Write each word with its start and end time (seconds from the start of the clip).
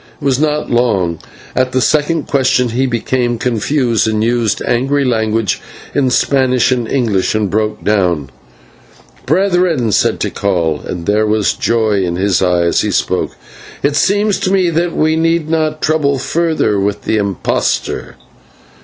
It 0.19 0.25
was 0.25 0.39
not 0.39 0.71
long. 0.71 1.19
At 1.55 1.73
the 1.73 1.79
second 1.79 2.23
question 2.25 2.69
he 2.69 2.87
became 2.87 3.37
confused, 3.37 4.07
used 4.07 4.59
angry 4.65 5.05
language 5.05 5.61
in 5.93 6.09
Spanish 6.09 6.71
and 6.71 6.87
English, 6.87 7.35
and 7.35 7.51
broke 7.51 7.83
down. 7.83 8.31
"Brethren," 9.27 9.91
said 9.91 10.19
Tikal 10.19 10.83
and 10.87 11.05
there 11.05 11.27
was 11.27 11.53
joy 11.53 12.01
in 12.03 12.15
his 12.15 12.41
eye, 12.41 12.63
as 12.63 12.81
he 12.81 12.89
spoke 12.89 13.35
"it 13.83 13.95
seems 13.95 14.39
that 14.39 14.93
we 14.95 15.15
need 15.15 15.51
not 15.51 15.83
trouble 15.83 16.17
further 16.17 16.79
with 16.79 17.03
this 17.03 17.17
impostor. 17.19 18.15